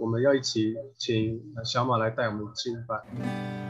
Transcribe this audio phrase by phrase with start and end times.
[0.00, 3.67] 我们要一起请小马来带我们吃个饭。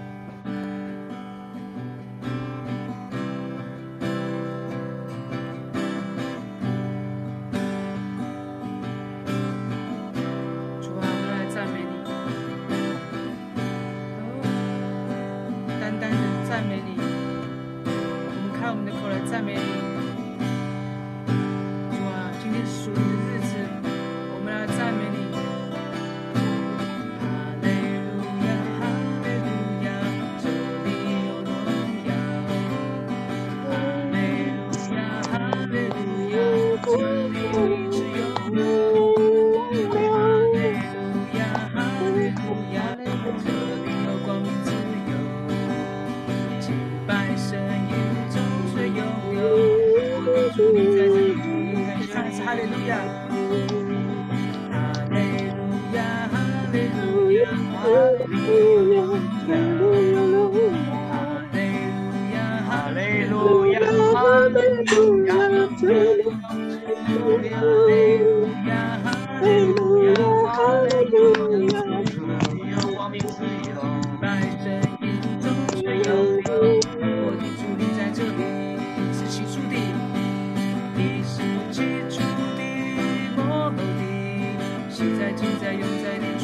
[85.28, 86.37] 在、住在、拥在你。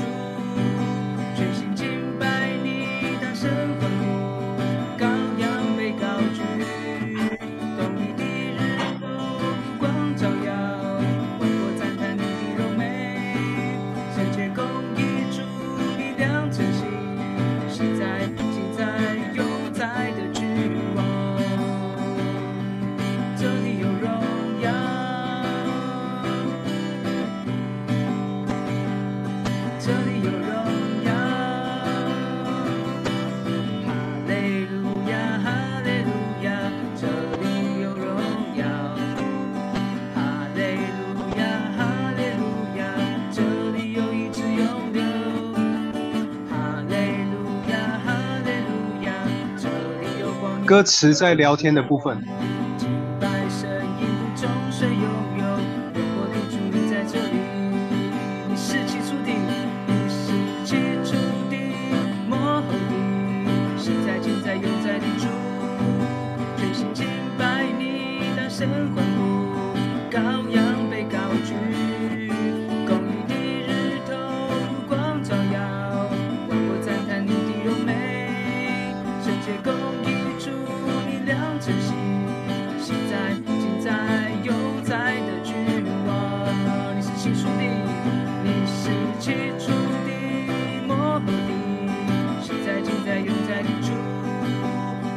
[50.75, 52.21] 歌词在聊天的部分。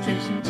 [0.07, 0.47] meditation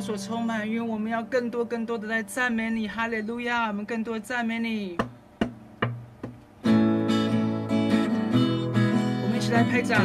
[0.00, 3.66] 所充满，因为我们要更多、更多的来赞美你，哈利路亚！
[3.66, 4.96] 我们更多赞美你，
[6.62, 6.68] 我
[9.28, 10.02] 们一起来拍掌，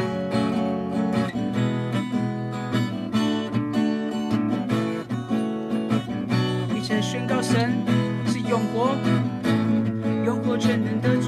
[6.76, 7.72] 一起宣告神
[8.26, 8.94] 是永活、
[10.26, 11.23] 永活全能的。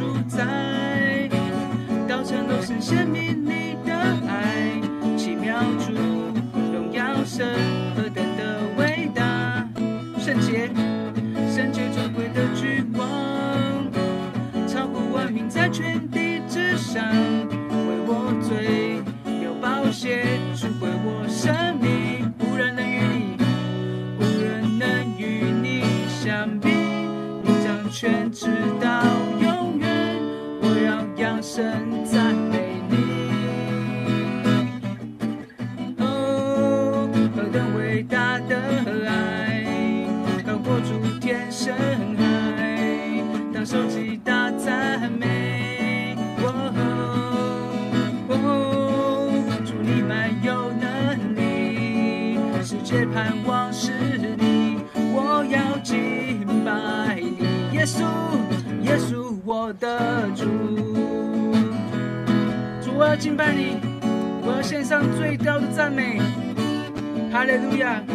[67.66, 68.05] Hallelujah.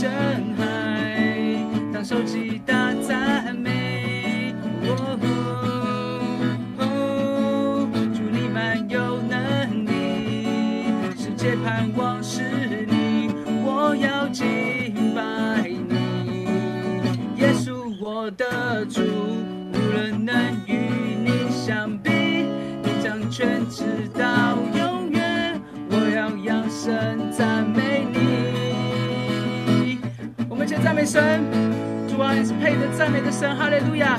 [0.00, 0.29] shine.
[31.10, 31.44] 声，
[32.06, 34.16] 主啊，你是配得赞美的神，哈利路亚。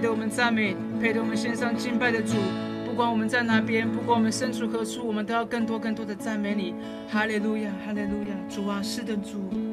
[0.00, 2.34] 得我们赞美，陪着我们献上敬拜的主，
[2.86, 6.74] 不管我们在哪边，不管我们身处何处，我们都要更多更多的赞美你。
[7.08, 9.69] 哈利路亚，哈利路亚，主啊，是的主。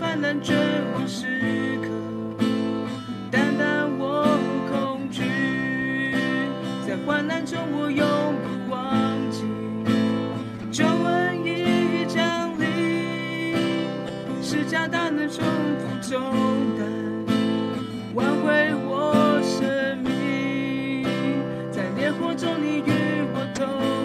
[0.00, 0.54] 泛滥绝
[0.94, 1.26] 望时
[1.82, 1.88] 刻，
[3.30, 4.24] 单单我
[4.72, 5.20] 恐惧。
[6.86, 8.06] 在患难中，我永
[8.42, 9.44] 不忘记，
[10.72, 13.54] 救恩已降临。
[14.42, 15.44] 是加大能，重
[15.78, 16.18] 复重
[16.78, 16.88] 担，
[18.14, 21.04] 挽回我生命。
[21.70, 22.90] 在烈火中，你与
[23.34, 23.99] 我同。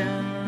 [0.00, 0.39] 然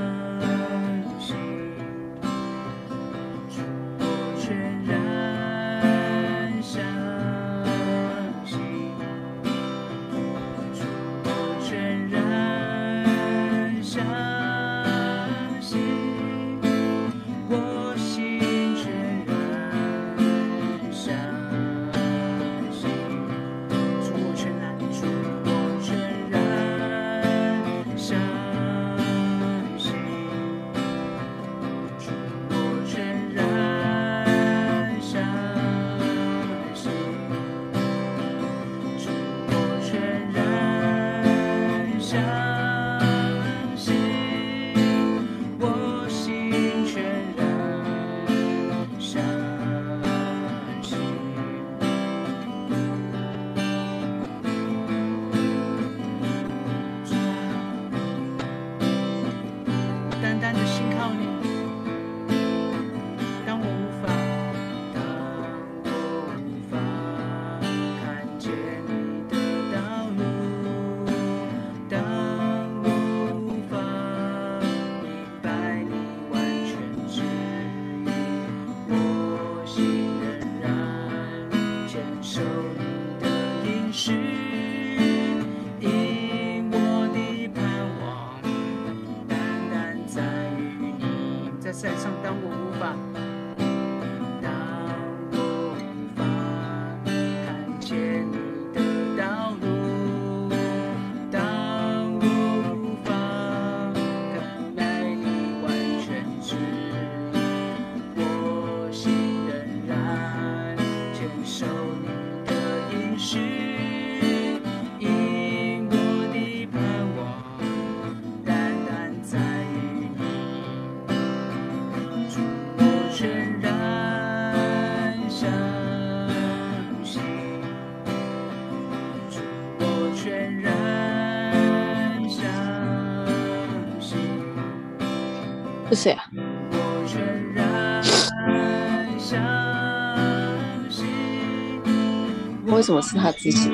[142.82, 143.70] 为什么是他自己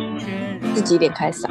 [0.75, 1.47] 自己脸开始？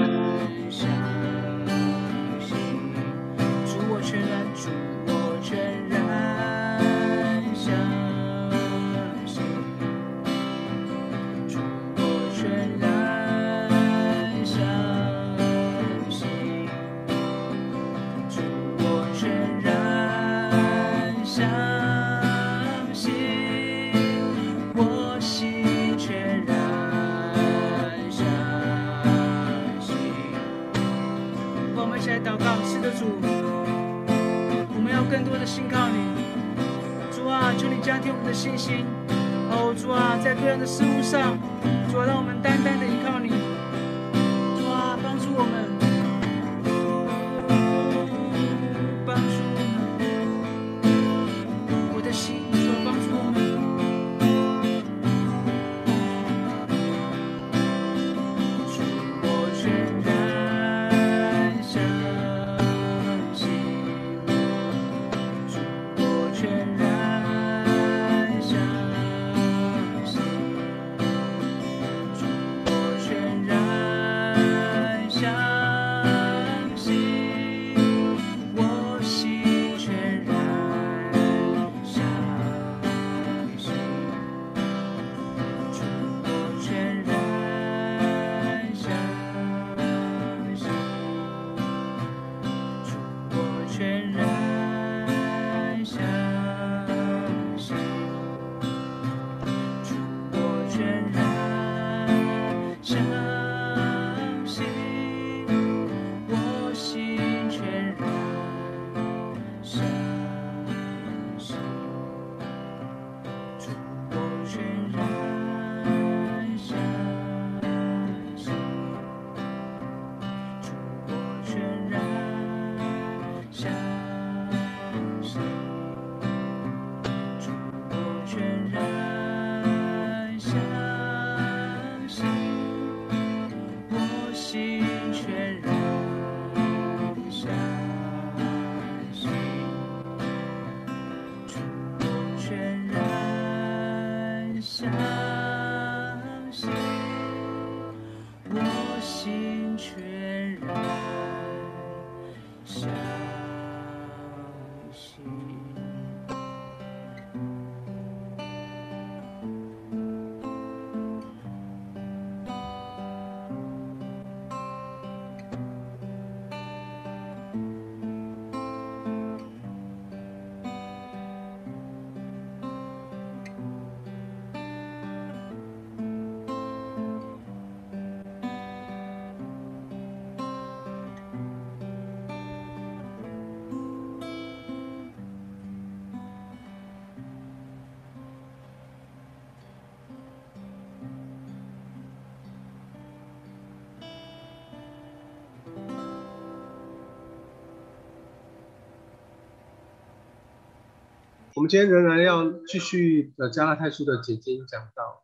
[201.58, 205.24] 我们今天仍然要继续《加拉太书》的解经讲道。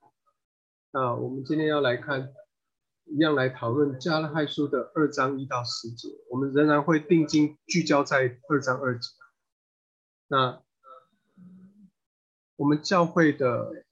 [0.91, 2.34] 那我们今天要来看，
[3.06, 6.10] 一样来讨论《加拉太书》的二章一到十节。
[6.32, 9.10] 我们仍然会定睛聚焦在二章二节。
[10.28, 10.63] 那
[12.56, 13.86] 我们教会的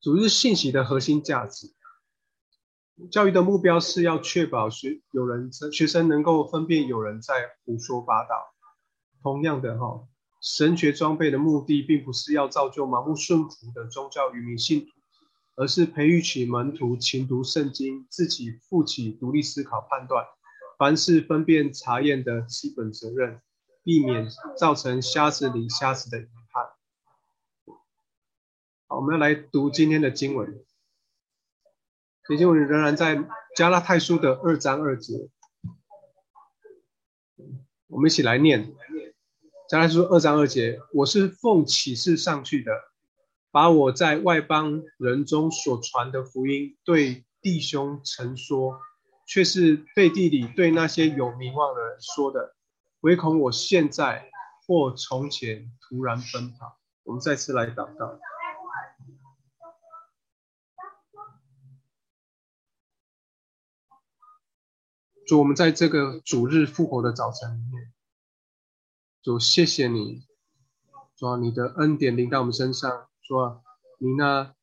[0.00, 1.74] 主日信息的核心价值，
[3.10, 8.54] 教育的目标是要确保学有人、学生能够分辨有人在胡说八道。
[9.22, 10.06] 同样的，哈。
[10.40, 14.92] 神学装备的目的，并不是要造就盲目顺服的宗教愚民信徒，
[15.56, 20.24] 而是培育起门徒勤读圣经，自己负起独立思考判断，
[20.78, 23.42] 凡事分辨查验的基本责任，
[23.82, 26.70] 避免造成瞎子领瞎子的遗憾。
[28.86, 30.64] 好，我们要来读今天的经文，
[32.26, 33.22] 今天经文仍然在
[33.54, 35.28] 加拉太书的二章二节，
[37.88, 38.74] 我们一起来念。
[39.70, 42.72] 加拉太书二章二节：我是奉启示上去的，
[43.52, 48.80] 把我在外邦人中所传的福音对弟兄陈说，
[49.28, 52.56] 却是背地里对那些有名望的人说的，
[53.02, 54.28] 唯恐我现在
[54.66, 56.76] 或从前突然奔跑。
[57.04, 58.18] 我们再次来祷告。
[65.28, 67.92] 主，我们在这个主日复活的早晨里面，
[69.22, 70.24] 主谢谢你，
[71.14, 73.36] 主你的恩典临到我们身上，主
[73.98, 74.54] 你那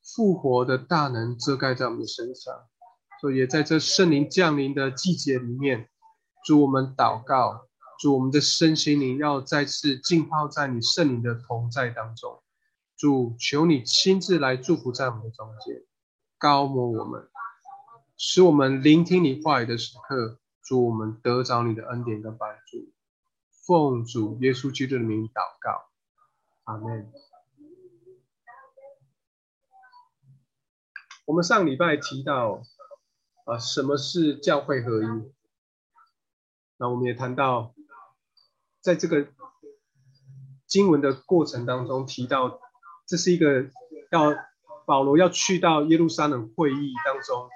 [0.00, 2.54] 复活的大能遮盖在我们身上，
[3.20, 5.88] 主也在这圣灵降临的季节里面，
[6.44, 7.66] 主我们祷告，
[7.98, 12.40] 主我们的身心灵要再次浸泡在你圣灵的同在当中，
[12.96, 15.82] 主求你亲自来祝福在我们的中间，
[16.38, 17.28] 高摩我们。
[18.16, 22.93] 使我们聆听你话语的时刻，主我们得着你的恩典跟帮助。
[23.66, 25.90] 奉主耶稣基督的名祷告，
[26.64, 27.12] 阿门。
[31.24, 32.62] 我们上礼拜提到，
[33.44, 35.32] 啊，什么是教会合一？
[36.76, 37.74] 那我们也谈到，
[38.80, 39.28] 在这个
[40.66, 42.60] 经文的过程当中提到，
[43.06, 43.70] 这是一个
[44.10, 44.34] 要
[44.86, 47.48] 保罗要去到耶路撒冷会议当中。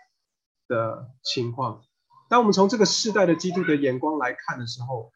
[0.71, 1.83] 的情况，
[2.29, 5.11] 当我们从这个世代的基督的眼光来看的时候，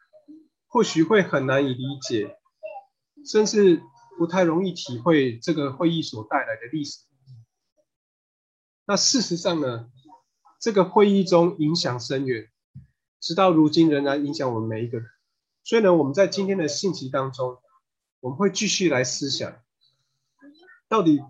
[0.73, 2.35] 或许会很难以理解，
[3.23, 3.83] 甚至
[4.17, 7.35] 不太容易体会这个会议所带来的历史意义。
[8.85, 9.91] 那事实上呢，
[10.59, 12.49] 这个会议中影响深远，
[13.19, 15.07] 直到如今仍然影响我们每一个人。
[15.63, 17.59] 所以呢，我们在今天的信息当中，
[18.19, 19.61] 我们会继续来思想，
[20.89, 21.21] 到底。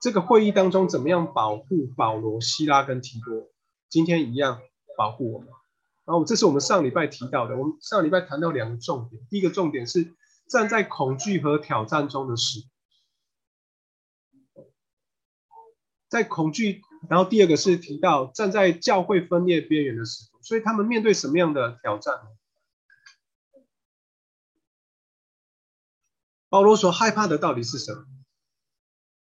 [0.00, 3.48] 这个会议当中，怎么样保护保罗、希拉跟提多？
[3.88, 4.60] 今天一样
[4.98, 5.48] 保护我们。
[6.04, 7.56] 然后，这是我们上礼拜提到的。
[7.56, 10.14] 我们上礼拜谈到两个重点，第一个重点是
[10.48, 12.60] 站在恐惧和挑战中的事，
[16.08, 20.42] 在恐惧；然后第二个是提到站在教会分裂边缘的使徒。
[20.42, 22.14] 所以，他们面对什么样的挑战？
[26.50, 28.04] 保罗所害怕的到底是什么？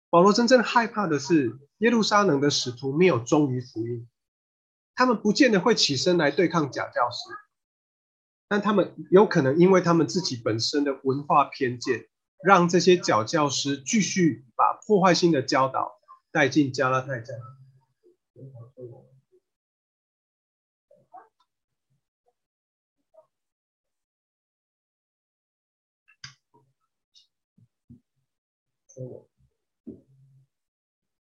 [0.09, 4.07] 保罗真正害怕的是耶路撒冷的使徒没有忠于福音，
[4.99, 7.29] 他们不见得会起身来对抗假教师，
[8.49, 12.09] 但他们有可能因为他们自己本身的文化偏见，
[12.43, 16.01] 让这些假教师继续把破坏性的教导
[16.33, 17.33] 带进加拉太教。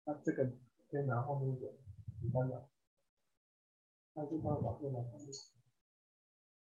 [0.06, 0.50] 那这个
[0.90, 1.70] 先拿后面一点，
[2.22, 2.69] 你看到？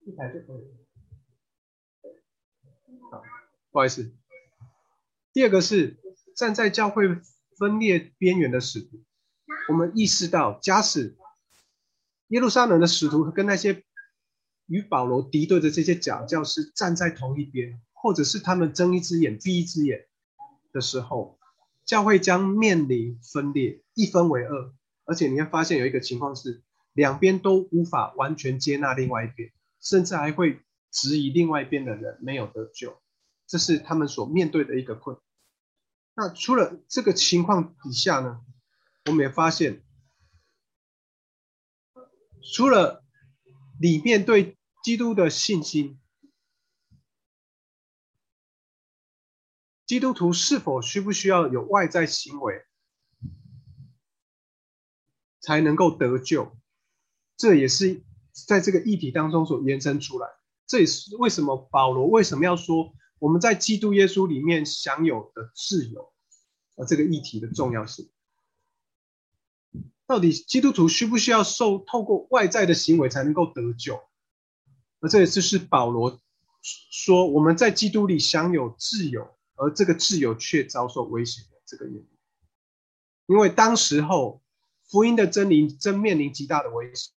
[0.05, 0.63] 一台就可以。
[3.11, 3.21] 好，
[3.71, 4.13] 不好意思。
[5.33, 5.97] 第二个是
[6.35, 7.07] 站在教会
[7.57, 9.03] 分裂边缘的使徒，
[9.69, 11.15] 我们意识到，假使
[12.27, 13.83] 耶路撒冷的使徒跟那些
[14.67, 20.07] 与保罗敌对的这些假教师站在同一边，或者是他们睁一只眼闭一只眼
[20.71, 21.37] 的时候。
[21.85, 26.63] 教会将面临分裂，一分为二，而且你会发现有一个情况是，
[26.95, 32.99] 两边都无法完全接纳另外一边，甚至还会质疑另外一边的人没有得救，
[33.45, 35.17] 这是他们所面对的一个困。
[36.15, 38.41] 那除了这个情况底下呢，
[39.05, 39.83] 我们也发现，
[42.55, 43.03] 除了
[43.79, 45.99] 里面对基督的信心。
[49.85, 52.65] 基督徒是否需不需要有外在行为
[55.39, 56.57] 才能够得救？
[57.37, 58.03] 这也是
[58.47, 60.27] 在这个议题当中所延伸出来。
[60.67, 66.11] 这也是为什么保罗为什么要说我们在基督耶稣里面享有的自由，
[66.75, 68.09] 而这个议题的重要性。
[70.07, 73.99] 到底基督徒需不需要受透过外在的行为才能够得救？
[74.99, 76.19] 而这也就是保罗
[76.61, 79.31] 说我们在基督里享有自由。
[79.57, 82.09] 而这个自由却遭受威胁的这个原因，
[83.27, 84.43] 因为当时候
[84.89, 87.13] 福音的真理正面临极大的危险。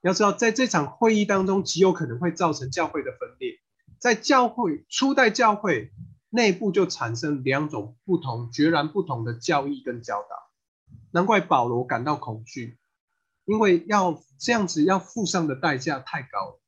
[0.00, 3.60] 要知道，在这场会议当中，极有可能会造成教会的分裂。
[3.98, 5.92] 在教会初代教会
[6.28, 10.50] 内部就产生两种不同、决然不同的教义跟教导。
[11.12, 12.78] 难怪保罗感到恐惧，
[13.44, 16.58] 因为要这样子要付上的代价太高了。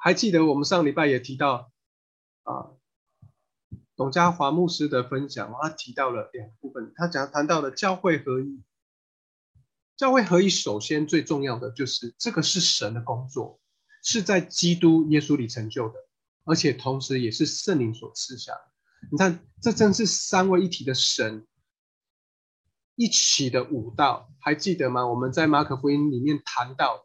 [0.00, 1.72] 还记得我们上礼拜也提到
[2.44, 2.70] 啊，
[3.98, 8.62] 董家华牧师的分享，他提到了两部分，他讲谈到了教会合一。
[9.96, 13.60] 教会合一，首先最重要的就是这个是神的工作，
[14.04, 15.94] 是在基督耶稣里成就的，
[16.44, 18.60] 而且同时也是圣灵所赐下的。
[19.10, 21.44] 你看，这正是三位一体的神
[22.94, 25.08] 一起的舞道，还记得吗？
[25.08, 27.02] 我们在马可福音里面谈到，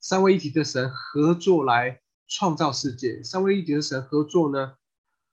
[0.00, 4.74] 三位一体的神合作来创造世界，三位一体的神合作呢，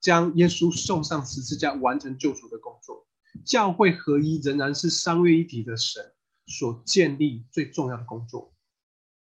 [0.02, 3.06] 将耶稣送上十字架，完成救赎的工作。
[3.46, 6.12] 教会合一仍然是三位一体的神。
[6.44, 8.52] 所建立最重要的工作，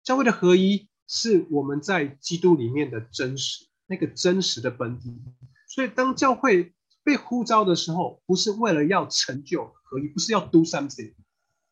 [0.04, 5.18] 教会的合一是我们在基督里面的真实，那个真实的本体。
[5.66, 11.14] 所以，当教会被呼召的时候，不是为了要成就合一，不是要 do something。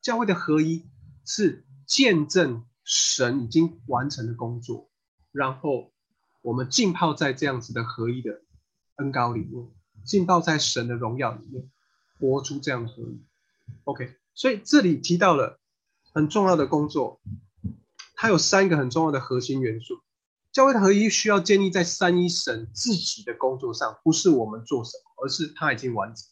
[0.01, 0.89] 教会的合一
[1.27, 4.91] 是见证神已经完成的工作，
[5.33, 5.93] 然后
[6.41, 8.41] 我们浸泡在这样子的合一的
[8.97, 9.67] 恩高里面，
[10.05, 11.71] 浸泡在神的荣耀里面，
[12.19, 13.21] 活出这样的合一。
[13.85, 14.17] OK。
[14.35, 15.59] 所以这里提到了
[16.13, 17.21] 很重要的工作，
[18.15, 20.03] 它有三个很重要的核心元素。
[20.53, 26.27] 教会的合一需要建立在三一神自己的工作上，不是我们做什么，而是他已经完成。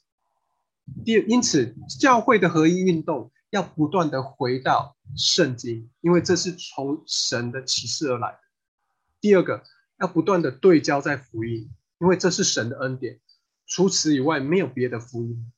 [1.03, 8.38] 第二，因此教会的合一运动要不断的回到圣经，因为这是从神的启示而来的。
[9.22, 9.62] 第二个，
[9.98, 13.20] 要不断的对焦在福音，因为这是神的恩典，
[13.66, 15.52] 除此以外没有别的福音。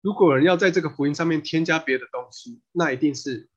[0.00, 3.48] 如果人要在这个福音上面添加别的东西，那一定是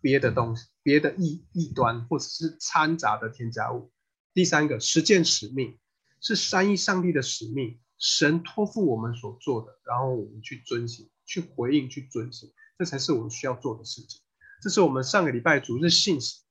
[0.00, 3.92] 别的东西、别的异异端，或者是掺杂的添加物。
[4.32, 5.78] 第三个，实践使命
[6.20, 14.22] 是三一上帝的使命，神托付我们所做的，然后我们去遵行、去回应、去遵行，这才是我们需要做的事情。
[14.62, 16.42] 这是我们上个礼拜主日信息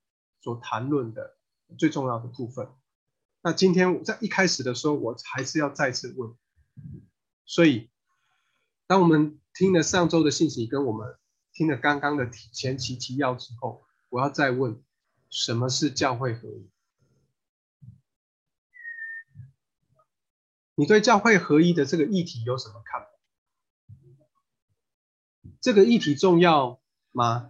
[0.42, 1.38] 所谈论的
[1.80, 2.68] 最重要的部分。
[3.42, 6.36] 那今天在一开始的时候，我还是要再次问，
[7.46, 7.90] 所以。
[8.88, 11.18] 当我们听了上周的信息，跟我们
[11.54, 14.84] 听了刚刚的前期提要之后，我要再问：
[15.30, 16.70] 什么是教会合一？
[20.76, 23.08] 你对教会合一的这个议题有什么看法？
[25.62, 26.82] 这个议题重要
[27.14, 27.50] 吗？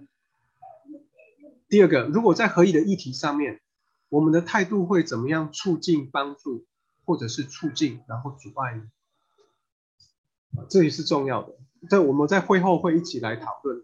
[1.67, 3.63] 第二个，如果在合一的议题上面，
[4.11, 6.65] 我们的态度会怎么样促进、帮助，
[7.05, 8.91] 或者是促进，然后阻碍呢？
[10.69, 11.55] 这也是重要的。
[11.89, 13.81] 这我们在会后会一起来讨论，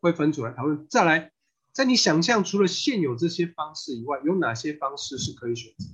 [0.00, 0.86] 会分组来讨论。
[0.88, 1.32] 再来，
[1.72, 5.86] 在你想象除了现有这些方式以外，有哪些方式是可以选择？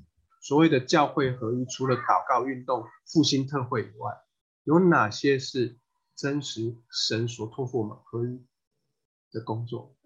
[0.43, 4.13] 所谓的教会合一，除了祷告运动、复兴特会以外，
[4.65, 5.79] 有哪些是
[6.15, 8.45] 真实神所托付我们合一
[9.33, 9.97] 的工作？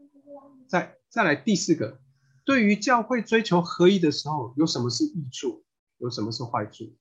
[0.68, 2.00] 再再来第四个，
[2.46, 5.64] 对于教会追求合一的时候，有什么是益处？
[5.98, 6.96] 有什么是坏处？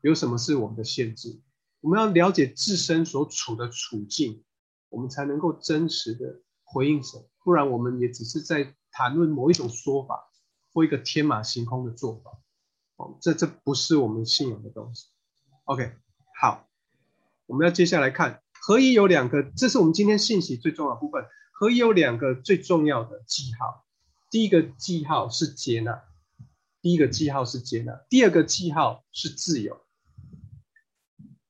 [0.00, 1.40] 有什么是我们的限制？
[1.80, 4.44] 我们要了解自身所处的处境，
[4.88, 10.30] 我们才能够真实的回应神，不然我们也只是在谈论某一种说法
[10.72, 12.38] 或一个天马行空的做法。
[12.94, 15.08] 哦，这这不是我们信仰的东西。
[15.64, 15.96] OK，
[16.40, 16.68] 好，
[17.46, 21.24] 我们要接下来看合一有两个，这是我们今天信息最重要的部分。
[21.50, 23.85] 合一有两个最重要的记号，
[24.30, 26.04] 第一个记号是接纳，
[26.82, 29.80] 第一个记号是接纳，第二个记号是自由。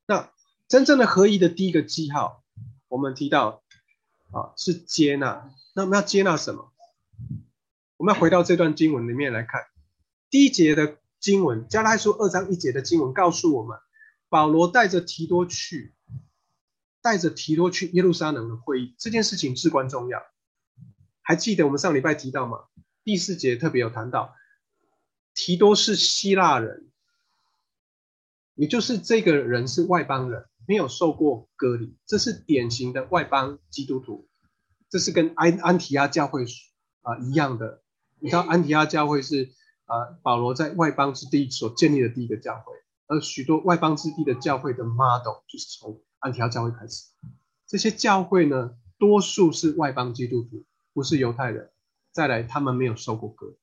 [0.07, 0.31] 那
[0.69, 2.45] 真正的合一的第一个记号，
[2.89, 3.63] 我们提到
[4.31, 5.51] 啊是接纳。
[5.75, 6.73] 那我们要接纳什么？
[7.97, 9.63] 我们要回到这段经文里面来看，
[10.29, 13.79] 第一节的经文，加拉书二章一节的经文告诉我们，
[14.29, 15.95] 保罗带着提多去，
[17.01, 20.23] 带着提多去耶路撒冷的会议，这件事情至关重要。
[21.27, 22.61] 还记得我们上礼拜提到吗？
[23.03, 24.33] 第四节特别有谈到，
[25.35, 26.89] 提多是希腊人。
[28.55, 34.29] 也就是这个人是外邦人，没有受过隔离，这是典型的外邦基督徒。
[34.89, 36.45] 这是跟安安提亚教会
[37.03, 37.83] 啊一样的。
[38.21, 39.51] 你知道安提亚教会是
[39.87, 42.73] 啊保罗在外邦之地所建立的第一个教会，
[43.09, 47.09] 而许多外邦之地的教会的 model 就是从安提亚教会开始。
[47.67, 50.65] 这些教会呢，多数是外邦基督徒，
[50.97, 51.71] 不是犹太人。
[52.11, 53.55] 再来，他们没有受过割。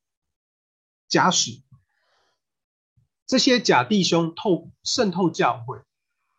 [1.07, 1.63] 假使。
[3.25, 5.81] 这些假弟兄透渗透教会，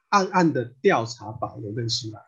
[0.09, 2.25] 暗暗的调查保罗跟希拉。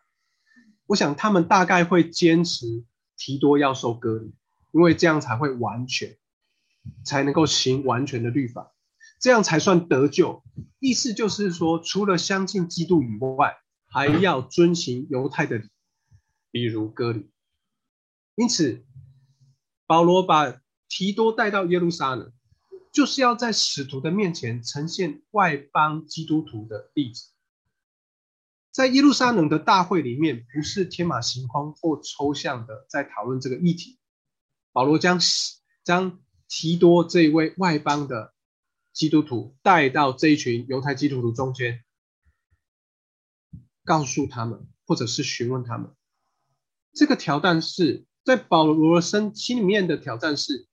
[0.87, 2.85] 我想他们大概会坚持
[3.17, 4.35] 提多要受割礼，
[4.73, 6.19] 因为这样才会完全，
[7.05, 8.73] 才能够行完全的律法，
[9.21, 10.43] 这样才算得救。
[10.81, 15.71] 意思就是说，除了相信基督以外，还要遵行犹太的礼，
[16.51, 17.31] 比如割礼。
[18.37, 18.85] 因此，
[19.87, 22.33] 保罗把提多带到耶路撒冷，
[22.93, 27.33] 就是要在使徒的面前呈现外邦基督徒的例子。
[28.71, 33.99] 在耶路撒冷的大会里面，不是天马行空或抽象的在讨论这个议题。
[34.71, 35.19] 保罗将
[35.83, 38.35] 将提多这一位外邦的
[38.93, 41.83] 基督徒带到这一群犹太基督徒中间，
[43.83, 45.95] 告诉他们，或者是询问他们，
[46.93, 50.67] 这个挑战是在保罗身心里面的挑战是，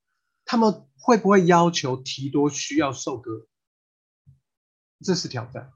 [0.43, 3.45] 他们会不会要求提多需要受割？
[5.03, 5.71] 这是挑战。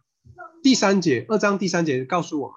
[0.64, 2.56] 第三节，二章第三节告诉我，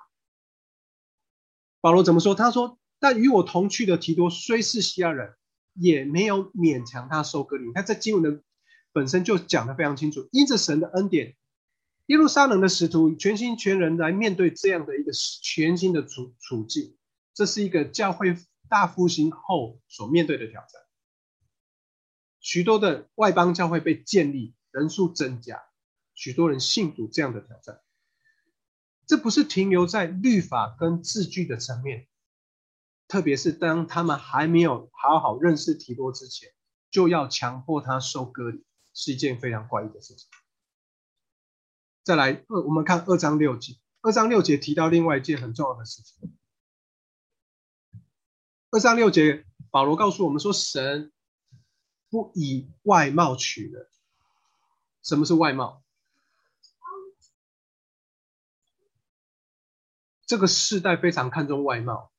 [1.82, 2.34] 保罗怎么说？
[2.34, 5.34] 他说：“但与我同去的提多虽是希腊人，
[5.74, 8.42] 也没有勉强他受割礼。”你看，这经文的
[8.90, 10.30] 本身就讲的非常清楚。
[10.32, 11.36] 因着神的恩典，
[12.06, 15.12] 耶路撒冷的使徒全心全人来面对这样的一个
[15.42, 16.96] 全新的处处境，
[17.34, 18.34] 这是一个教会
[18.70, 20.80] 大复兴后所面对的挑战。
[22.38, 25.62] 许多的外邦教会被建立，人数增加，
[26.14, 27.82] 许多人信主，这样的挑战。
[29.06, 32.06] 这不是停留在律法跟字句的层面，
[33.08, 36.50] 特别是当他们还没有好好认识提多之前，
[36.92, 38.62] 就要强迫他收割，
[38.94, 40.30] 是一件非常怪异的事情。
[42.04, 46.32] 再来二，我们看二章六节，二章六节提到另外一件很重要的事情。
[48.72, 51.10] 二章六节，保罗告诉我们说，神
[52.08, 53.88] 不以外貌取人。
[55.02, 55.82] 什么是外貌？
[60.24, 62.12] 这个世代非常看重外貌，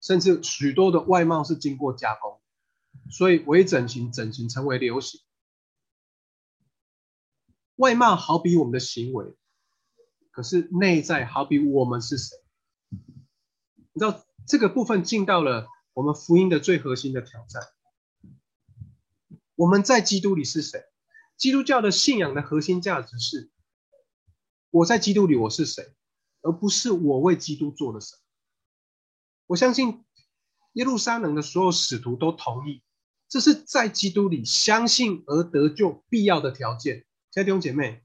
[0.00, 2.40] 甚至许多的外貌是经过加工，
[3.10, 5.20] 所以微整形、整形成为流行。
[7.74, 9.36] 外貌好比我们的行为，
[10.30, 12.36] 可是内在好比我们是谁？
[12.90, 17.62] 你知道这个部分进到了我们福音的最核心的挑战。
[19.54, 20.84] 我们在基督里是谁？
[21.36, 23.50] 基督教的信仰的核心价值是：
[24.70, 25.94] 我在基督里我是谁？
[26.40, 28.22] 而不是我为基督做了什么。
[29.46, 30.04] 我相信
[30.72, 32.82] 耶路撒冷的所有使徒都同意，
[33.28, 37.04] 这是在基督里相信而得救必要的条件。
[37.30, 38.02] 亲爱的弟兄姐妹，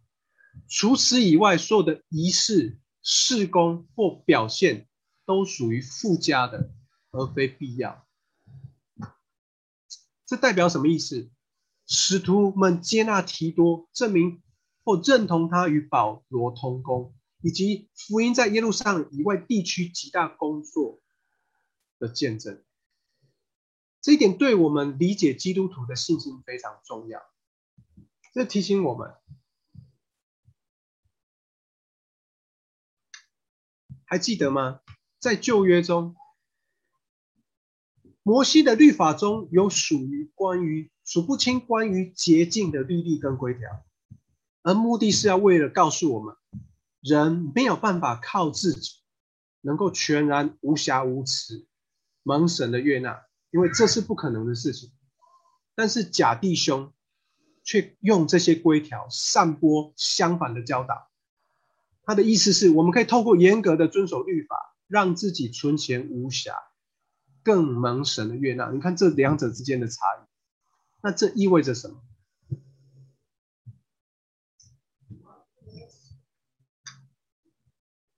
[0.68, 4.88] 除此以外，所有的仪式、事工或表现
[5.28, 6.72] 都属于附加的，
[7.12, 8.08] 而非必要。
[10.26, 11.30] 这代表什么意思？
[11.86, 14.42] 使徒们接纳提多，证明
[14.84, 17.14] 或认同他与保罗同工。
[17.40, 21.00] 以及福音在耶路撒冷以外地区极大工作
[22.00, 22.66] 的见证，
[24.02, 27.22] 这一点对我们理解基督徒的信心非常重要。
[28.34, 29.16] 这提醒我们，
[34.04, 34.82] 还记得吗？
[35.20, 36.16] 在旧约中，
[38.24, 43.86] 摩西的律法中有属于关于数不清关于洁净的律例跟规条，
[44.64, 46.36] 而目的是要为了告诉我们。
[47.00, 48.98] 人没有办法靠自己
[49.62, 51.66] 能够全然无瑕无疵
[52.24, 54.92] 蒙神的悦纳，因为这是不可能的事情。
[55.74, 56.92] 但是假弟兄
[57.64, 61.10] 却用这些规条散播相反的教导。
[62.04, 66.54] 他的意思是我们可以透过严格的遵守律法，让自己存钱无暇，
[67.44, 68.72] 更蒙神的悦纳。
[68.72, 70.28] 你看这两者之间的差异，
[71.02, 72.02] 那这意味着什么？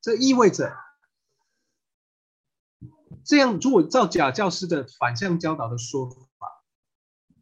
[0.01, 0.75] 这意味着，
[3.25, 6.63] 这样如果照假教师的反向教导的说法，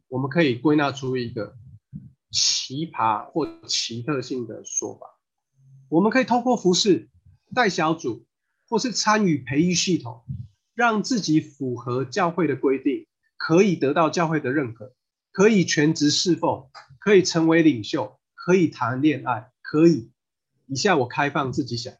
[0.08, 1.56] 我们可以归纳出一个
[2.30, 5.18] 奇葩或奇特性的说法。
[5.88, 7.08] 我们可以透过服饰、
[7.54, 8.26] 带小组
[8.68, 10.24] 或是参与培育系统，
[10.74, 13.06] 让自己符合教会的规定，
[13.36, 14.94] 可以得到教会的认可，
[15.32, 16.68] 可以全职侍奉，
[17.00, 20.10] 可以成为领袖，可以谈恋爱，可以。
[20.66, 21.94] 以下我开放自己想。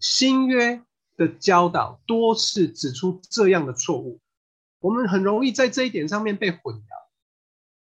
[0.00, 0.82] 新约
[1.16, 4.20] 的教导多次指出这样的错误，
[4.80, 6.82] 我们很容易在这一点上面被混淆，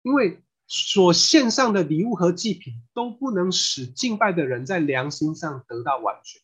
[0.03, 6.41] 因为所献上的礼物和祭品都不能使敬拜的人在良心上得到完全。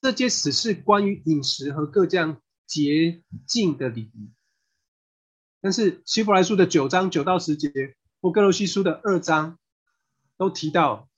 [0.00, 4.30] 这些只是关于饮食和各样洁净的礼仪，
[5.60, 7.70] 但是希伯来书的九章九到十节
[8.20, 9.58] 或哥罗西书的二章
[10.36, 11.08] 都提到，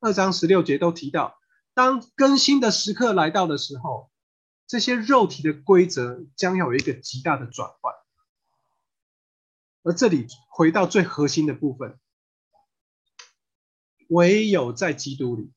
[0.00, 1.38] 二章十六节都提到。
[1.72, 4.10] 当更新的时刻来到的时候，
[4.66, 7.94] 这些肉体的规则将要有一个极大的转换。
[9.82, 11.98] 而这里回到最核心的部分，
[14.08, 15.52] 唯有在基督里，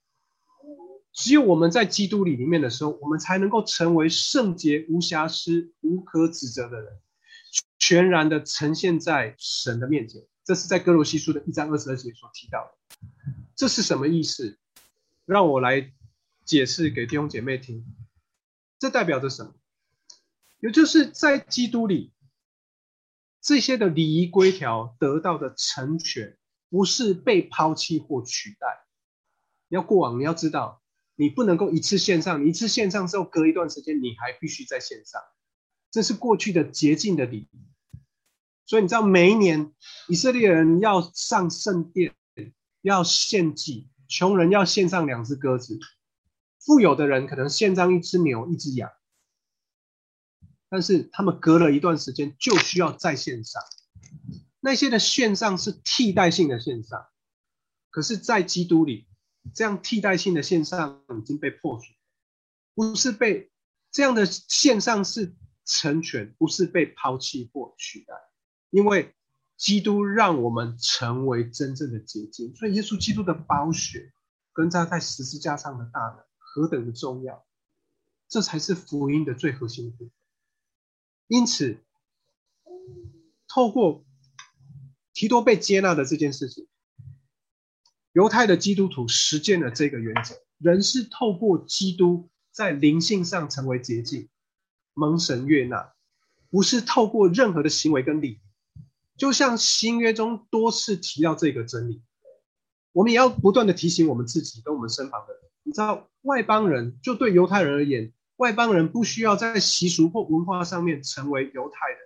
[1.18, 6.99] 只有我们在基督里里面的时候，我们才能够成为圣洁、无瑕疵、无可指责的人。
[7.80, 10.24] 全然的呈现在神的面前。
[10.43, 13.07] 这是在哥罗西书的一章二十二节所提到的。
[13.55, 14.59] 这是什么意思？
[15.26, 15.91] 让我来
[16.45, 17.84] 解释给弟兄姐妹听。
[18.78, 19.55] 这代表着什么？
[20.59, 22.13] 也就是在基督里，
[23.41, 26.38] 这些的礼仪规条得到的成全，
[26.70, 28.86] 不是被抛弃或取代。
[29.68, 30.84] 你要过往，你要知道，
[31.18, 35.20] 你不能够一次线上，你一次线上之后，隔一段时间你还必须在线上。
[35.89, 37.59] 这是过去的洁净的礼仪。
[38.65, 39.74] 所以你知道，每一年
[40.07, 42.15] 以色列人要上圣殿，
[42.82, 45.80] 要献祭，穷人要献上两只鸽子。
[46.59, 48.91] 富有的人可能献上一只牛、一只羊，
[50.70, 53.61] 但是他们隔了一段时间就需要再线上。
[54.59, 57.07] 那些的线上是替代性的线上，
[57.89, 59.07] 可是，在基督里，
[59.54, 61.93] 这样替代性的线上已经被破除，
[62.74, 63.52] 不是被
[63.91, 65.36] 这样的线上是
[65.66, 68.14] 成全，不是被抛弃或取代，
[68.70, 69.16] 因为
[69.56, 74.14] 基督让我们成为真正的结晶，所以耶稣基督的宝血
[74.54, 76.24] 跟他在十字架上的大能。
[76.50, 77.45] 何等的重要，
[78.28, 80.12] 这才是福音的最核心部分。
[81.28, 81.78] 因此，
[83.48, 84.04] 透过
[85.14, 86.68] 提多被接纳的这件事情，
[88.14, 94.30] 犹太的基督徒实践了这个原则：人是透过基督在灵性上成为洁净，
[94.93, 95.93] 蒙神悦纳，
[96.49, 98.39] 不是透过任何的行为跟礼。
[99.18, 102.01] 就像新约中多次提到这个真理，
[102.91, 105.41] 我们也要不断的提醒我们自己跟我们身旁的人。
[105.64, 111.99] 你知道，外邦人就对犹太人而言，外邦人不需要在习俗或文化上面成为犹太人，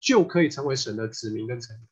[0.00, 1.88] 就可以成为神的子民跟臣民。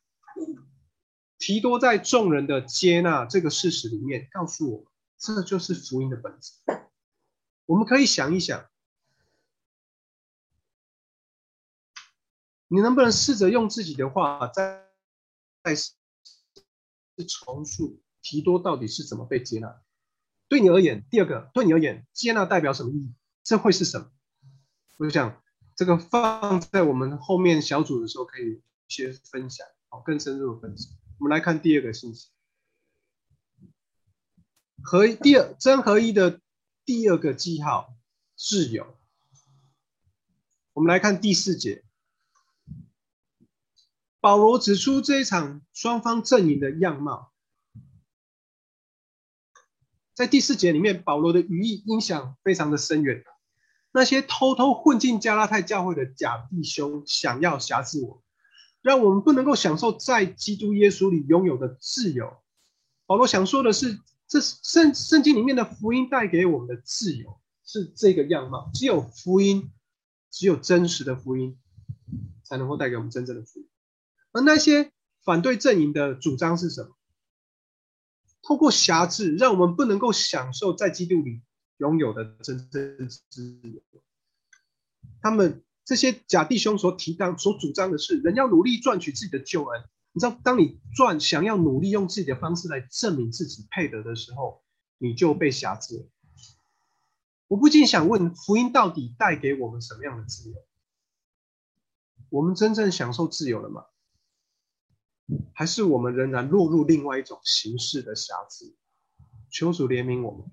[1.49, 4.87] 提多在众人的接纳这个事实里面，告诉我们，
[5.17, 6.53] 这就是福音的本质。
[7.65, 8.69] 我们可以想一想，
[12.67, 14.85] 你能不能试着用自己的话，再
[15.63, 15.73] 再
[17.27, 19.81] 重述提多到底是怎么被接纳？
[20.49, 23.15] 对你而言，第二个，对你而言，接纳代表什么意义？
[23.41, 24.11] 这会是什么？
[24.97, 25.41] 我想
[25.75, 30.89] 这个放在我们后面小组的时候可以先分享，好，更深入的分析。
[31.19, 32.29] 我们来看第二个信息，
[34.81, 36.39] 合第二真合一的
[36.85, 37.93] 第二个记号，
[38.37, 38.97] 挚友。
[40.71, 41.83] 我们来看第四节，
[44.21, 47.33] 保罗指出这一场双方阵营的样貌。
[50.13, 53.25] 在第四节里面，保罗的语义影响非常的深远。
[53.91, 58.23] 那些偷偷混进加拉太教会的假弟兄，想要辖制我，
[58.81, 62.37] 让我们不能够享受在基督耶稣里拥有的自由。
[63.05, 68.69] 保罗想说的是，这圣圣经里面的福音带给我们的自由是这个样貌。
[68.73, 69.71] 只有福音，
[70.31, 71.57] 只有真实的福音，
[72.43, 73.67] 才能够带给我们真正的福音。
[74.31, 74.91] 而那些
[75.23, 76.95] 反对阵营的主张是什么？
[78.41, 81.41] 透过辖制，让我们不能够享受在基督里
[81.77, 83.81] 拥有的真正自由。
[85.21, 89.81] 他们这些假弟兄所提到、所主张的是，人要努力赚取自己的救恩。
[90.11, 94.61] 你知道，当你赚、想要努力用自己的方式来证明自己配得的时候，
[94.99, 96.07] 你就被辖制。
[97.47, 100.55] 我不禁想问：福音到底带给我们什么样的自由？
[102.29, 103.85] 我们真正享受自由了吗？
[105.55, 108.75] 还是我们仍然落入另外一种形式的瑕疵？
[109.49, 110.45] 求主怜悯我们。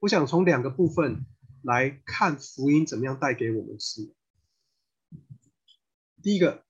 [0.00, 1.26] 我想从两个部分
[1.62, 4.12] 来看福音怎么样带给我们自由。
[6.22, 6.62] 第一个，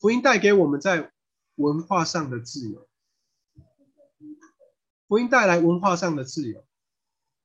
[0.00, 1.12] 福音带给我们在
[1.56, 2.88] 文化上的自由。
[5.06, 6.64] 福音带来文化上的自由。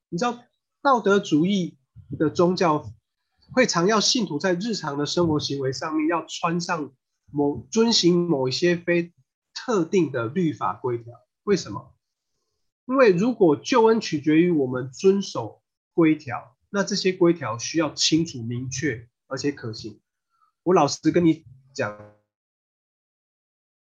[0.07, 0.43] 你知道
[0.82, 1.77] 道德主义
[2.17, 2.89] 的宗教？
[3.51, 6.93] 会常要信徒在日常的生活行为上面要穿上
[7.32, 9.11] 某遵循某一些非
[9.55, 11.13] 特定的律法规条。
[11.43, 11.95] 为什么？
[12.86, 15.63] 因为如果救恩取决于我们遵守
[15.93, 19.99] 规条，那这些规条需要清楚、明确而且可行。
[20.63, 22.15] 我老实跟你讲，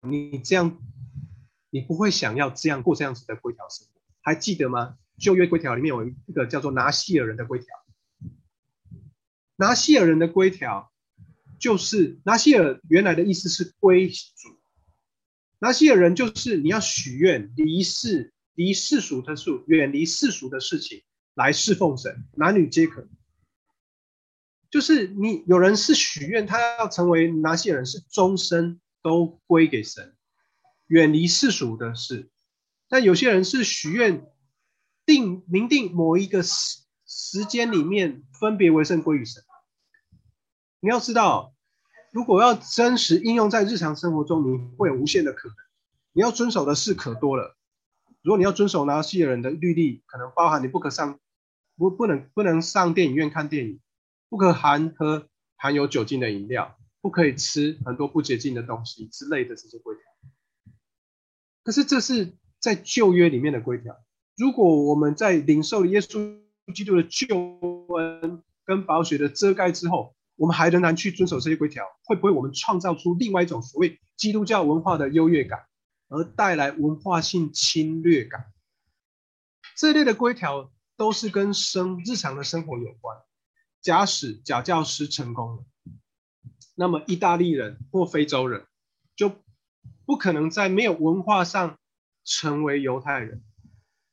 [0.01, 0.78] 你这样，
[1.70, 4.01] 你不会想要这样过这样子的规条生活。
[4.20, 4.97] 还记得吗？
[5.18, 7.66] 旧约规条里面有一个叫做拿西尔人的规条。
[9.57, 10.93] 拿西尔人的规条，
[11.59, 14.16] 就是拿西尔原来的意思是归主。
[15.59, 21.03] 拿西尔人就是你要许愿离世离世俗的事，远离世俗的事情
[21.39, 23.07] 来侍奉神，男女皆可。
[24.70, 30.16] 就是你有人是许愿，他要成为拿西人，是终身都归给神，
[30.89, 32.28] 远离世俗的事。
[32.89, 34.26] 但有些人是许愿
[35.07, 39.45] 定明定某一个时时间里面分别为圣归于神。
[40.80, 41.55] 你要知道，
[42.11, 45.57] 如果要真实应用在日常生活中，你会有无限的可能。
[46.12, 47.57] 你要遵守的事可多了。
[48.22, 51.20] 如果你要遵守拿西人的律例，可能包含你不可上
[51.79, 53.81] 不不能不能上电影院看电影，
[54.29, 60.03] 不可含喝含有酒精的饮料，不可以吃很多不洁净的东西之类的这些规条。
[61.62, 63.97] 可是这是在旧约里面的规条。
[64.37, 66.41] 如果我们在领受耶稣
[66.74, 67.26] 基督的救
[67.97, 75.66] 恩跟宝血的遮盖之后，我们还仍然去遵守这些规条，会不会我们创造出另外一种所谓基督教文化的优越感，
[76.09, 78.53] 而带来文化性侵略感？
[79.76, 83.16] 这类的规条都是跟生日常的生活有关。
[83.80, 85.64] 假使假教师成功了，
[86.74, 88.66] 那么意大利人或非洲人
[89.16, 89.32] 就。
[90.05, 91.78] 不可能在没有文化上
[92.24, 93.44] 成为犹太人，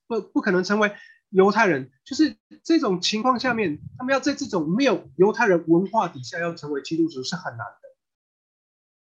[0.08, 0.94] 不不可能成为
[1.30, 7.90] 犹太人，就是这种情况下面，他们要在这种没有犹太人文化底下要成为基督徒是很难的。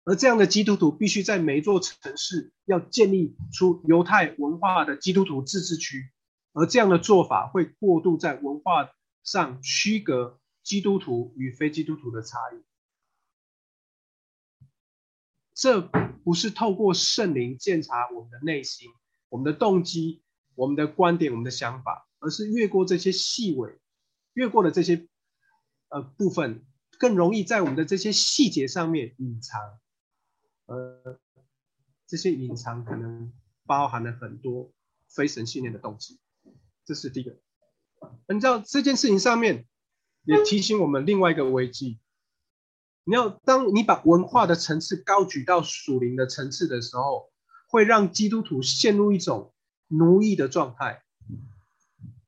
[0.05, 6.13] 而这样的基督徒必须在每一座城市要建立出犹太文化的基督徒自治区，
[6.57, 8.91] 而这样的做法会过度在文化
[9.23, 12.65] 上区隔基督徒与非基督徒的差异。
[15.53, 18.89] 这不是透过圣灵检查我们的内心、
[19.29, 20.23] 我们的动机、
[20.55, 23.79] 我们的观点、我们的想法，而是越过这些细微，
[24.33, 25.07] 越过了这些
[25.89, 26.65] 呃部分，
[26.99, 29.61] 更容易在我们的这些细节上面隐藏。
[30.65, 31.21] 呃，
[32.07, 33.31] 这些隐藏可能
[33.67, 34.73] 包含了很多
[35.07, 36.19] 非神信念的动机。
[36.87, 37.37] 这是第一个。
[38.29, 39.67] 你知道这件事情上面
[40.25, 41.99] 也提醒我们另外一个危机。
[43.05, 47.31] 你要当你把文化的层次高举到属灵的层次的时候，
[47.69, 49.53] 会让基督徒陷入一种
[49.89, 51.03] 奴役的状态。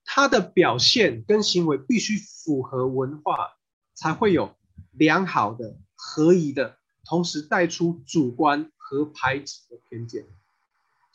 [0.05, 3.57] 他的表现跟行为必须符合文化，
[3.95, 4.57] 才会有
[4.93, 10.27] 良好的、合宜的，同时带出主观和排斥的偏见。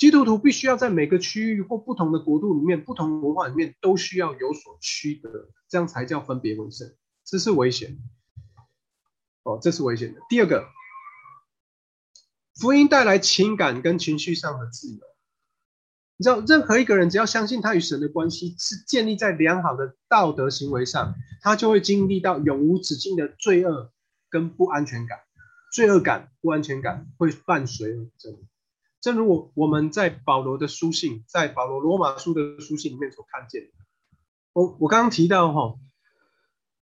[0.03, 6.93] 基督徒必须要在每个区域或不同的国度里面、不同文化里面都需要有所区隔，这样才叫分别为圣。
[7.23, 7.97] 这是危险。
[9.43, 10.19] 哦，这是危险的。
[10.27, 10.67] 第二个，
[12.59, 14.99] 福音带来情感跟情绪上的自由。
[16.17, 23.93] 你知道，任何一个人只要相信他与神的关系是建立在良好的道德行为上，他就会经历到永无止境的罪恶
[24.29, 25.19] 跟不安全感。
[25.73, 28.37] 罪恶感、不安全感会伴随而真。
[29.03, 33.69] 正如我我们在保罗的书信，在保罗罗马书的书信里面所看见。
[34.53, 35.77] 我我刚刚提到哈，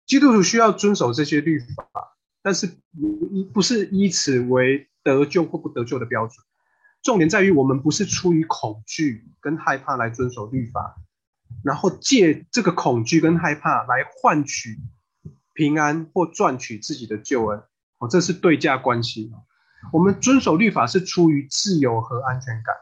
[0.06, 2.14] 基督徒需要遵守这些律法。
[2.40, 6.36] 但是不不是以此为得救或不得救的标准，
[7.02, 10.94] 重点在于我们不是出于恐惧跟害怕来遵守律法，
[11.64, 14.78] 然后借这个恐惧跟害怕来换取
[15.54, 17.64] 平安或赚取自己的救恩，
[17.98, 19.32] 哦，这是对价关系。
[19.92, 22.74] 我们遵守律法是出于自由和安全感，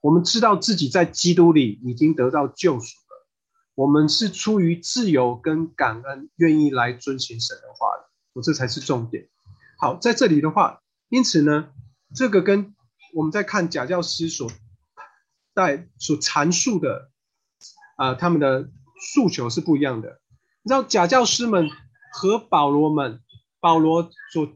[0.00, 3.26] 我们知道自己在基督里已经得到救赎了，
[3.74, 8.10] 我们是出于自由跟感恩，愿意来遵循神的话的。
[8.32, 9.28] 我这才是重点。
[9.78, 11.68] 好，在这里的话，因此呢，
[12.14, 12.74] 这个跟
[13.14, 14.50] 我们在看假教师所
[15.54, 17.10] 带所阐述的
[17.96, 18.68] 啊，他们的
[19.14, 20.20] 诉求是不一样的。
[20.62, 21.70] 你知道，假教师们
[22.12, 23.22] 和保罗们，
[23.60, 24.48] 保罗所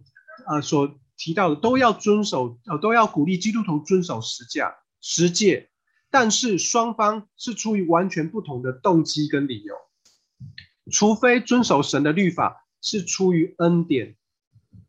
[0.47, 5.69] 啊所提到的，都要遵守，呃，都要鼓励基督徒遵守十架、十诫，
[6.11, 9.75] 但是双方是出于完全不同的动机跟理由，
[10.91, 12.67] 除非遵守神的律法。
[12.83, 14.17] 是出于恩典，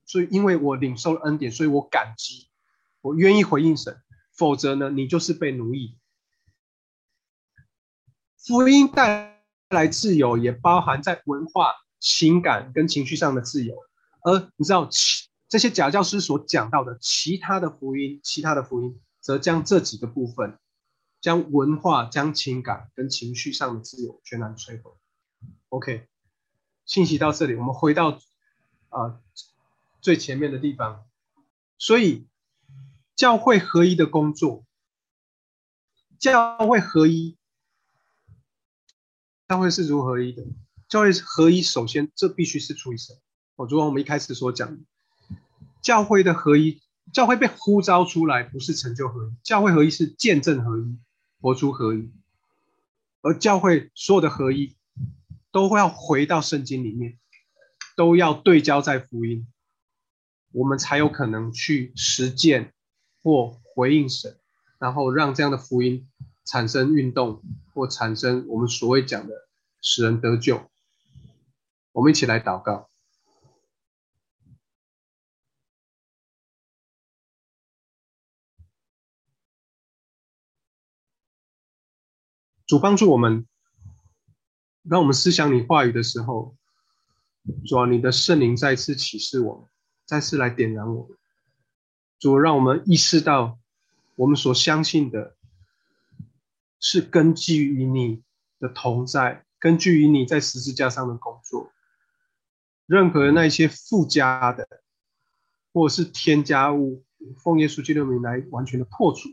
[0.06, 2.48] 所以因为我领受了恩典，所以我感激，
[3.02, 4.02] 我愿意回应神。
[4.32, 5.98] 否则呢，你就是被奴役。
[8.38, 13.76] 福音带来自由，也包含在文化、情感跟情绪上的自由。
[14.24, 14.88] 而你知道，
[15.52, 20.58] 这些假教师所讲到的其他的福音，其他的福音，则将这几个部分，
[21.20, 24.94] 将文化、将情感跟情绪上的自由全然摧毁。
[25.68, 26.08] OK。
[26.86, 28.22] 信息到这里，我们回到
[28.88, 29.20] 啊
[30.00, 31.06] 最前面的地方。
[31.78, 32.30] 所以，
[33.18, 34.66] 教会合一的工作，
[36.18, 37.38] 教会合一，
[39.50, 40.46] 教会是如何合一的？
[40.88, 43.18] 教会合一，首先这必须是出于神。
[43.58, 44.80] 我如我们一开始所讲，
[45.82, 46.82] 教会的合一，
[47.14, 50.98] 教会被呼召出来，不是成就合一，教会合一是见证合一，
[51.40, 52.12] 活出合一，
[53.22, 54.76] 而教会所有的合一。
[55.54, 57.20] 都会要回到圣经里面，
[57.98, 59.46] 都要对焦在福音，
[60.54, 62.72] 我们才有可能去实践
[63.22, 64.38] 或回应神，
[64.80, 66.08] 然后让这样的福音
[66.46, 69.34] 产生运动或产生我们所谓讲的
[69.82, 70.70] 使人得救。
[71.92, 72.90] 我们一起来祷告，
[82.72, 83.46] 主帮助我们，
[84.90, 86.56] 当我们思想你话语的时候，
[87.66, 89.68] 主啊，你的圣灵再次启示我们，
[90.06, 91.18] 再次来点燃我们。
[92.18, 93.60] 主，让我们意识到，
[94.16, 95.36] 我们所相信的，
[96.80, 98.24] 是根基于你
[98.58, 101.74] 的同在，根据于你在十字架上的工作。
[102.86, 104.66] 任何那些附加的，
[105.74, 107.04] 或者是添加物，
[107.44, 109.28] 奉耶稣基督的名来完全的破除。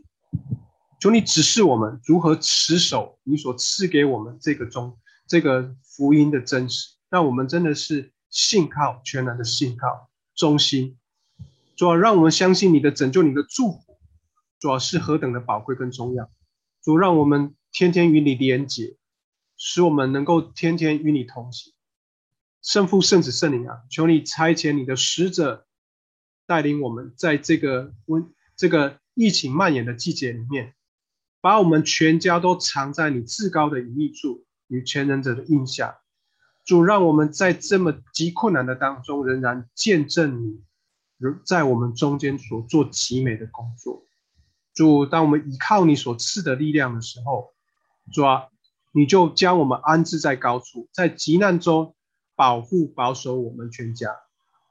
[0.99, 10.97] 求你指示我们如何持守你所赐给我们这个中这个福音的真实，让我们真的是信靠全然的信靠忠心。
[11.75, 13.99] 主要让我们相信你的拯救，你的祝福，
[14.59, 16.29] 主要是何等的宝贵跟重要。
[16.83, 18.97] 主让我们天天与你连结，
[19.55, 21.73] 使我们能够天天与你同行。
[22.61, 25.65] 圣父、圣子、圣灵啊，求你差遣你的使者，
[26.45, 30.75] 带领我们在这个温这个疫情蔓延的季节里面，
[31.41, 35.99] 把我们全家都藏在你至高的隐秘处与全能者的印下。
[36.65, 40.61] 主让我们在这么极困难的当中，仍然见证你。
[41.43, 44.05] 在我们中间所做极美的工作，
[44.73, 47.51] 主，当我们依靠你所赐的力量的时候，
[48.13, 48.45] 主啊，
[48.93, 51.93] 你就将我们安置在高处，在极难中
[52.37, 54.15] 保护保守我们全家。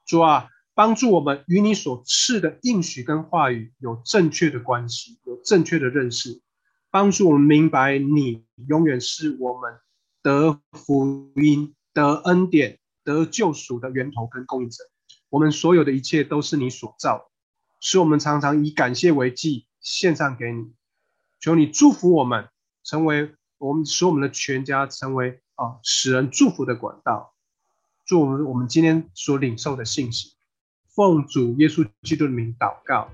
[0.07, 6.41] 主啊，帮助我们与你所赐的应许跟话语有正确的关系，有正确的认识，
[6.91, 9.79] 帮助我们明白你永远是我们
[10.23, 14.85] 得福音、得恩典、得救赎的源头跟供应者。
[15.29, 17.31] 我们所有的一切都是你所造，
[17.81, 20.73] 使我们常常以感谢为祭献上给你。
[21.41, 22.49] 求你祝福我们，
[22.83, 27.35] 成为我们使我们的全家成为啊使人祝福的管道。
[28.07, 30.33] 祝我们我们今天所领受的信息，
[30.87, 33.11] 奉主耶稣基督的名祷告，